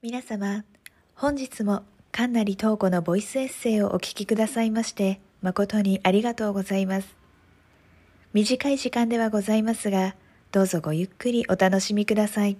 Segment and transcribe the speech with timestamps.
[0.00, 0.64] 皆様、
[1.16, 7.16] 本日も神成東子のボイスエッセイをお聞きくださいまして誠にありがとうございます。
[8.32, 10.14] 短い時間ではございますが、
[10.52, 12.56] どうぞごゆっくりお楽しみください。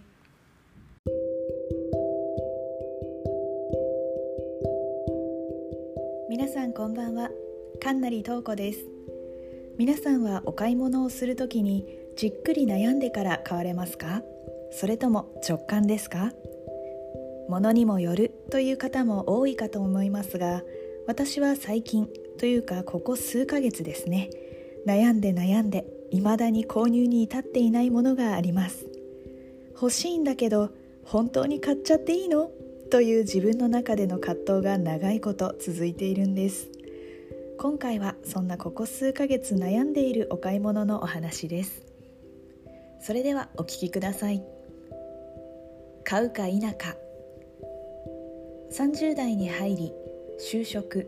[6.29, 7.31] 皆さんこんばんは、
[7.81, 8.81] 神成東子です。
[9.79, 11.87] 皆さんはお買い物をするときに
[12.17, 14.25] じっくり悩んでから買われますか？
[14.73, 16.33] それとも直感ですか？
[17.49, 20.63] ものにもよるという方も多いかと思いますが
[21.07, 22.09] 私は最近
[22.39, 24.31] というかここ数ヶ月ですね
[24.87, 28.87] 悩んで悩んで未だに購入に至っていないものがあります。
[29.75, 30.71] 欲しいんだけど
[31.05, 32.51] 本当に買っちゃっていいの？
[32.91, 36.69] という自分の中での葛藤が長いこと続いているんです。
[37.59, 41.83] 今回はそんなここ数ヶ月悩んでいるお買い物のお話です。
[43.01, 44.43] それではお聞きください。
[46.05, 46.97] 買うか否か。
[48.71, 49.93] 30代に入り
[50.39, 51.07] 就職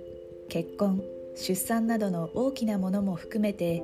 [0.48, 1.02] 結婚
[1.36, 3.82] 出産などの大きなものも含めて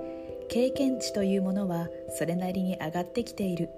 [0.49, 1.89] 経験値というものは
[2.19, 3.69] それなりに上がってきている。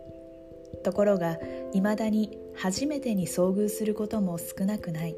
[0.85, 1.39] ところが
[1.73, 5.17] いまだに初めてに遭遇することも少なくない。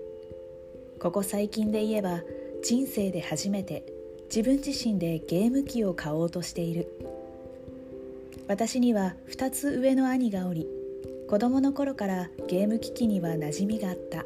[1.00, 2.22] ここ最近で言えば
[2.62, 3.84] 人生で初めて
[4.28, 6.88] 自分自身でゲーム機を買おうとしている。
[8.48, 10.66] 私には2つ上の兄がおり
[11.28, 14.24] 子供の頃からゲーム機器には馴染みがあった。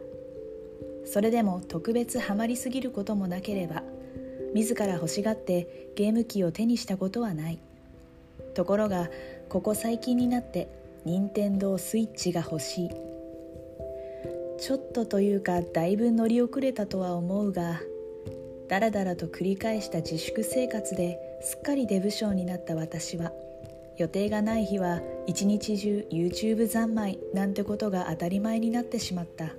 [1.05, 3.83] それでも特別ハマりすぎることもなければ
[4.55, 7.59] 自ら欲しがってゲーム機を手にしたことはない。
[8.55, 9.11] ところが
[9.49, 10.69] ここ最近になって
[11.05, 12.91] 任天堂スイッチが欲しい。
[14.59, 17.81] ちょっとというかだいぶ乗り遅れたとは思うが
[18.69, 23.33] だらだらと繰り返した自粛生活ですっかりデブ症になった私は
[23.99, 29.53] 予定がない日は一日中 YouTube 三昧なんてことが当たり前になってしまった。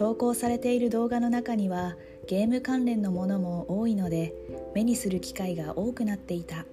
[0.00, 1.94] 投稿されている動画の中には
[2.26, 4.32] ゲーム関連のものも多いので
[4.74, 6.64] 目にする機会が多くなっていた。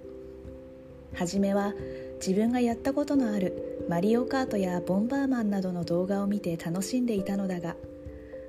[1.14, 1.74] 初めは
[2.26, 7.76] 自分がやったことのあるマリオカートやボンバーマンなどの動画を見て楽しんでいたのだが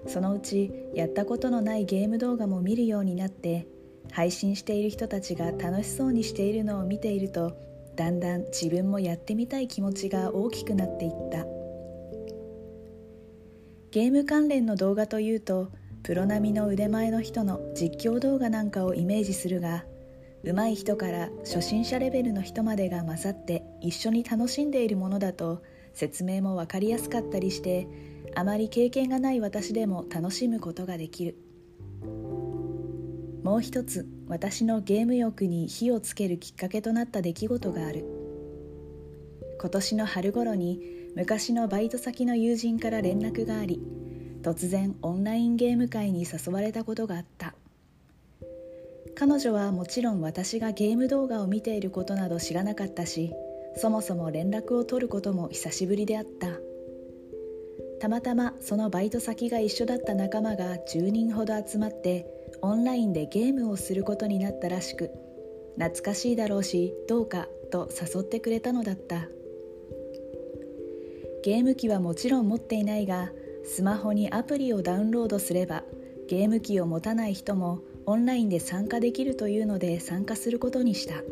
[0.07, 3.67] そのうちやったことのないゲーム動画も見るようになって
[4.11, 7.51] 配信している人たちが楽しそうにしているのを見ていると
[7.97, 11.58] だんだん自分もやってみたい気持ちが大きくなっていった。
[13.91, 15.71] ゲーム関連の動画というと
[16.03, 19.83] プロ並みの腕前の人の実況動画なんかをイメージするが
[20.43, 25.63] 上手い人から初心者レベルの人までが混ざって一緒に楽しんでいるものだと
[25.93, 27.87] 説明も分かりやすかったりして
[28.35, 31.35] あまり経験がない私でも楽しむことができる。
[33.43, 38.05] もう一つ私のゲーム欲に火をつけるきっかけとなった出来事がある。
[39.59, 43.81] 今年の春頃に昔のバイト先の友人から連絡があり
[44.41, 47.55] 突然オンラインゲーム会に誘われたことがあった。
[49.15, 53.33] 彼女はもちろん私がゲーム動画を見ていることなど知らなかったし
[53.75, 56.47] そもそも連絡を取ることも久しぶりであった。
[57.99, 62.27] たまたまそのバイト先が一緒だった仲間が10人ほど集まって
[62.61, 65.11] オンラインでゲームをすることになったらしく
[65.75, 69.27] 懐かしいだろうしどうかと誘ってくれたのだった。
[71.43, 73.31] ゲーム機はもちろん持っていないが
[73.63, 75.83] スマホにアプリをダウンロードすれば
[76.27, 81.23] ゲーム機を持たない人もオンラインで参加できるというので参加することにした。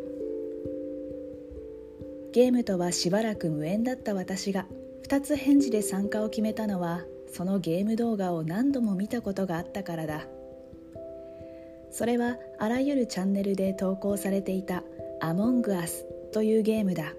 [2.32, 4.66] ゲームとはしばらく無縁だった私が
[5.08, 10.26] 2つ返事で参加を決めたのはそのゲーム動画を何度も見たことがあったからだ。
[11.90, 14.84] それはあらゆるチャンネルで投稿されていた
[15.20, 17.14] 「アモングアス」というゲームだ。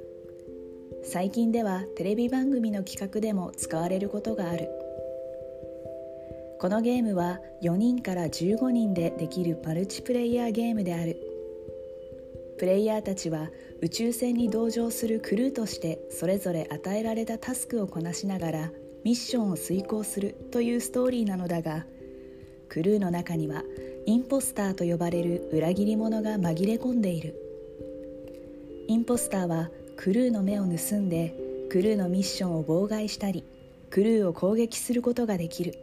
[1.03, 4.69] 最近ではテレビ番組の企画でも使われることがある。
[6.59, 11.17] このゲームは4人から15人でできるマルチプレイヤーゲームである。
[12.57, 13.49] プレイヤーたちは
[13.81, 18.71] 宇宙船に同乗するクルーとしてそれぞれ与えられたタスクをこなしながら
[19.05, 21.85] ミッションを遂行するというストーリーなのだが
[22.67, 23.63] クルーの中には
[24.05, 27.35] インポスターと呼ばれる裏切り者が紛れ込んでいる。
[28.87, 29.69] インポスターは
[30.01, 31.35] クルーの目を盗んで
[31.69, 33.43] クルーのミッションを妨害したり
[33.89, 35.73] クルーを攻撃することができる。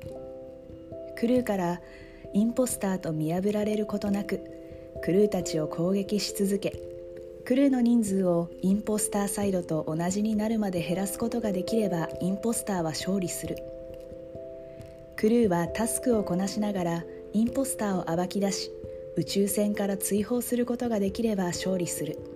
[1.18, 1.82] クルーから
[2.32, 4.40] インポスターと見破られることなく
[5.04, 6.80] クルーたちを攻撃し続け
[7.44, 13.58] クルーの人数をインポスターサイドと同じになるまで減らすことができればインポスターは勝利する。
[15.16, 17.04] クルーはタスクをこなしながら
[17.34, 18.70] インポスターを暴き出し
[19.18, 22.35] 宇宙船から追放することができれば勝利する。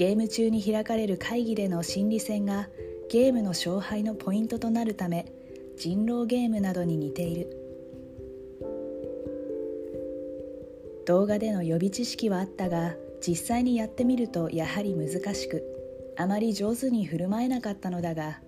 [0.00, 2.70] ゲーム中に開かれる会議での心理戦が
[3.10, 5.30] ゲームの勝敗のポイントとなるため
[5.76, 7.54] 人狼ゲームなどに似ている。
[11.04, 15.62] 動画での予備知識はあったが実際にやってみるとやはり難しく
[16.16, 18.40] あまり上手に振る舞えなかったのだが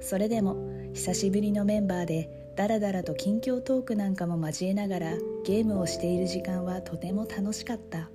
[0.00, 0.56] それでも
[0.94, 8.08] 久しぶりのメンバーでダラダラと近況トークなんかも交えながらゲームをしている時間はとても楽しかった。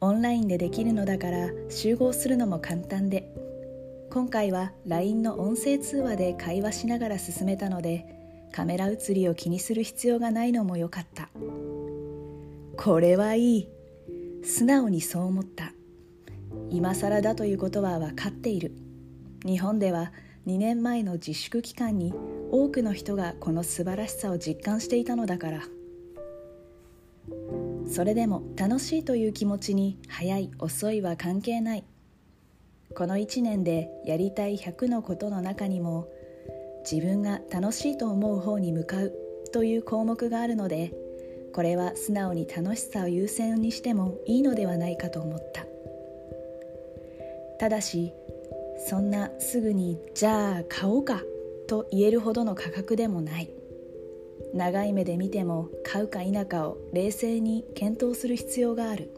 [0.00, 3.32] オンラインでできるのだから集合するのも簡単で。
[4.10, 8.06] 今回は LINE の音声通話で会話しながら進めたので
[8.52, 11.30] カメラ映りを気にする必要がないのも良かった。
[12.76, 13.68] これはいい。
[14.44, 15.72] 素直にそう思った。
[16.70, 18.72] 今更だということは分かっている。
[19.44, 20.12] 日本では
[20.46, 22.12] 2年前の自粛期間に
[22.52, 25.62] 多くの人がこの素晴らしさを実感していたのだから。
[27.94, 31.84] それでも楽しいという気持ちに早い遅いは関係ない。
[32.96, 36.08] この1年でやりたい100のことの中にも
[36.90, 39.12] 自分が楽しいと思う方に向かう
[39.52, 40.92] という項目があるので
[41.54, 45.64] これは素直に楽しさを優先にしてもいいのではないかと思った。
[47.60, 48.12] ただし
[48.88, 51.22] そんなすぐにじゃあ買おうか
[51.68, 53.53] と言えるほどの価格でもない。
[54.54, 59.10] 長い目で見ても買うか否かを冷静に検討する必要がある。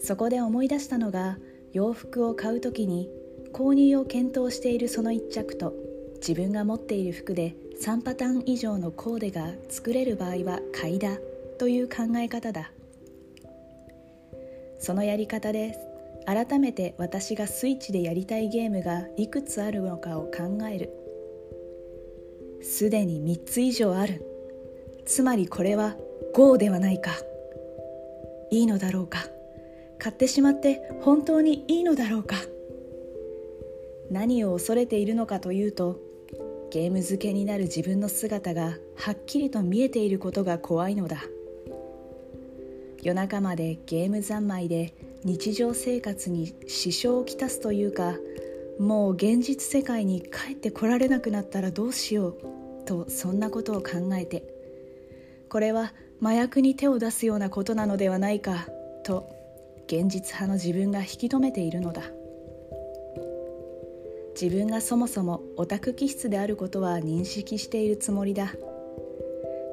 [0.00, 1.38] そこで思い出したのが
[1.72, 3.08] 洋服を買う時に
[3.52, 5.72] 購入を検討しているその一着と
[6.16, 11.16] 自分が持っている服で3パターン以上のコーデが作れる場合は買いだ
[11.58, 12.70] という考え方だ。
[14.78, 15.76] そのやり方で
[16.26, 21.07] 改めて私がスイッチでやりたいゲームがいくつあるのかを考える。
[22.62, 24.24] すでに3つ以上ある。
[25.06, 25.96] つまりこれは
[26.34, 27.12] GO ではないか。
[28.50, 29.26] いいのだろうか。
[29.98, 32.36] 買ってしまって本当にいいのだろうか。
[34.10, 36.00] 何を恐れているのかというと
[36.70, 41.22] ゲーム漬けになる自分の姿がはっきりと見えていることが怖いのだ。
[43.02, 44.92] 夜中までゲーム三昧で
[45.24, 48.16] 日常生活に支障をきたすというか
[48.78, 52.36] もう現実世界に帰ってこられなくなったらどうしよう
[52.86, 54.44] とそんなことを考えて
[55.48, 55.92] これは
[56.22, 58.66] 麻薬に手を出すようなことなのではないか
[59.04, 59.28] と
[59.86, 62.02] 現実派の自分が引き止めているのだ。
[64.40, 68.52] 自分がそもそもオタク気質であることは認識しているつもりだ。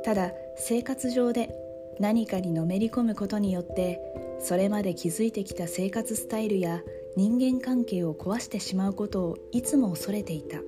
[0.03, 1.53] ただ生活上で
[1.99, 3.99] 何かにのめり込むことによって
[4.39, 6.81] それまで築いてきた生活スタイルや
[7.15, 10.59] 人間関係を壊してしまうことをいつも恐れていた。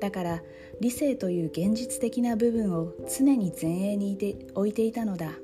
[0.00, 0.42] だから
[0.80, 5.38] 理性という現実的な部分を常に前衛にいて置いていたのだ。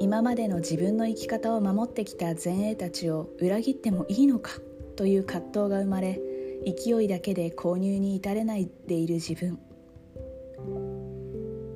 [0.00, 4.50] 今までの自分の生き方を守ってきた前衛たちを裏切ってもいいのか
[4.96, 6.20] という葛藤が生まれ
[6.66, 9.60] 勢いだけで購入に至れないでいる自分。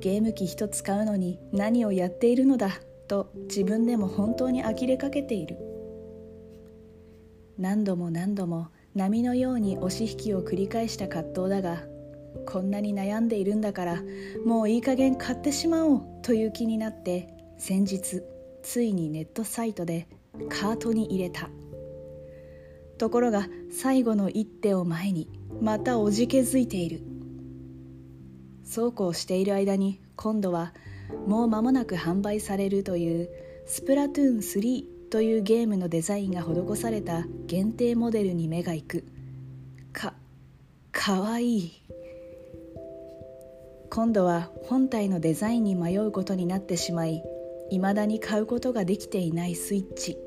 [0.01, 5.57] ゲーム機一つ買うのに何をやっているのだと自分でも本当に呆れかけている。
[7.57, 11.83] 何度も何度も波のように押し引きを繰り返した葛藤だが
[12.45, 14.03] こんなに悩んでいるんだから
[14.45, 17.27] もういい加減買ってしまおうという気になって
[17.57, 18.21] 先日
[18.63, 20.07] ついにネットサイトで
[20.47, 21.49] カートに入れた。
[22.97, 25.29] ところが最後の一手を前に
[25.61, 27.01] またおじけづいている。
[28.63, 30.73] そうこうしている間に今度は
[31.27, 33.29] もう間もなく販売されるという
[33.65, 39.03] スプラトゥーン3というゲームのデザインが施された限定モデルに目が行く。
[39.91, 40.13] か
[40.91, 41.71] かわいい。
[43.89, 47.23] 今度は本体のデザインに迷うことになってしまい
[47.71, 50.17] 未だに買うことができていないスイッチ。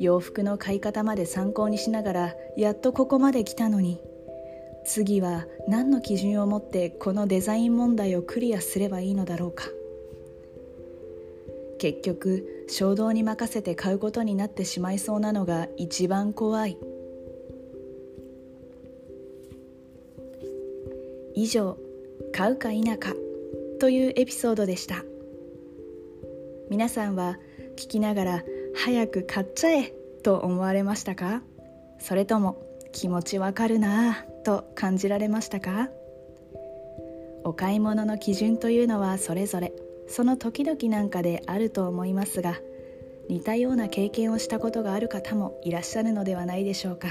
[0.00, 4.00] 洋服の買い方まで参考にしながらやっとここまで来たのに。
[4.88, 9.66] 次は何の基準を持ってこのデザイン問題をクリアすればいいのだろうか。
[11.78, 16.78] 結局衝動に任せて買うことになってしまいそうなのが一番怖い。
[21.34, 21.76] 以上
[22.32, 23.14] 「買うか否か」
[23.78, 25.04] というエピソードでした。
[26.70, 27.38] 皆さんは
[27.76, 29.92] 聞きながら早く買っちゃえ
[30.22, 31.42] と思われましたか？
[32.00, 34.37] それとも気持ちわかるなぁ。
[34.48, 35.90] と感じられましたか？
[37.44, 39.74] お買い物の基準というのはそれぞれ
[40.08, 42.58] その時々なんかであると思いますが
[43.28, 47.08] 似たような経験をしたことがある方もいらっしゃるのではないでしょうか。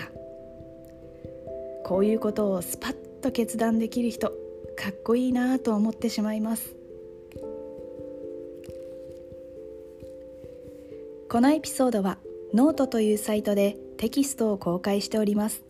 [1.86, 4.30] こういうことをスパッと決断できる人
[4.76, 6.76] かっこいいなと思ってしまいます。
[11.30, 12.18] このエピソードは
[12.56, 15.67] ノートというサイトでテキストを公開しております。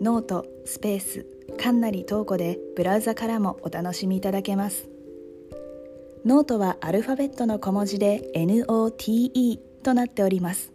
[0.00, 1.26] ノートスペース
[1.60, 4.88] かんなりトーコでブラウザからもお楽しみいただけます。
[6.24, 10.72] ノートはアルファベットの小文字で NOTE となっております。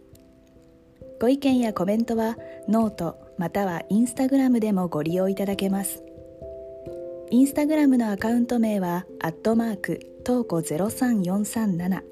[1.20, 2.36] ご意見やコメントは
[2.68, 6.02] ノートまたはインスタグラムでもご利用いただけます。
[7.30, 12.02] インスタグラムのアカウント名はアットマークトーコ03437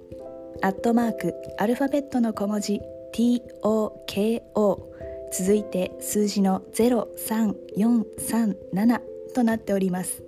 [0.62, 2.81] アットマークアルファベットの小文字
[3.12, 4.91] TOKO
[5.33, 9.01] 続いて数字の03437
[9.35, 10.23] となっております。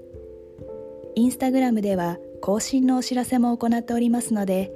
[1.15, 4.73] インスタグラムでは更新のお知らせも行っておりますので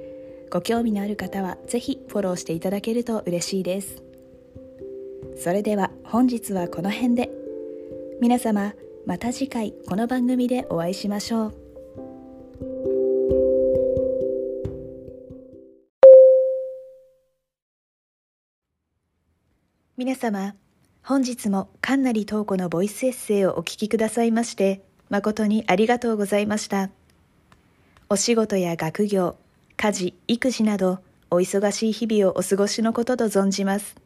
[0.49, 4.03] ご興味のある方はぜひフォローしていただけると嬉しいです。
[5.37, 7.31] それでは本日はこの辺で。
[8.21, 8.73] 皆様
[9.05, 11.58] また次回この番組でお会いしましょう。
[20.09, 20.55] 皆様
[21.03, 26.89] 本日もかんなりとうこのボイスエッセイをお聞きくださいまして誠にありがとうございました。
[28.09, 29.35] お仕事や学業
[29.77, 30.97] 家事育児など
[31.29, 33.97] お忙しい日々をお過ごしのことと存じます。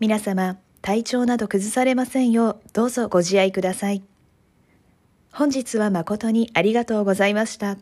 [0.00, 4.02] 皆様体調など崩されませんようどうぞご自愛ください。
[5.34, 7.76] 本日は誠にありがとうございました。